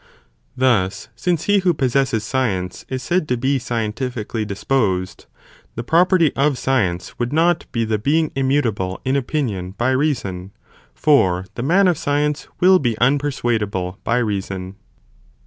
Thus, 0.57 1.09
since 1.15 1.43
he 1.43 1.59
who 1.59 1.75
pos 1.75 1.91
sesses 1.91 2.21
science 2.23 2.85
is 2.89 3.03
said.to 3.03 3.37
be 3.37 3.59
scientifically 3.59 4.43
disposed, 4.45 5.27
the 5.75 5.83
property 5.83 6.35
of 6.35 6.57
science 6.57 7.19
would 7.19 7.31
not 7.31 7.71
be 7.71 7.85
the 7.85 7.99
being 7.99 8.31
immutable 8.35 8.99
in 9.05 9.15
opinion 9.15 9.73
by 9.77 9.91
reason, 9.91 10.53
for 10.95 11.45
the 11.53 11.61
man 11.61 11.87
of 11.87 11.99
science 11.99 12.47
will 12.59 12.79
be 12.79 12.97
unpersuadable 12.99 13.97
by 14.03 14.17
rea 14.17 14.41
son. 14.41 14.73